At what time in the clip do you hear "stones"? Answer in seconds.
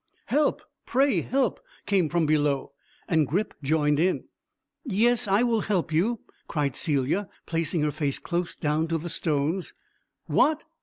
9.09-9.75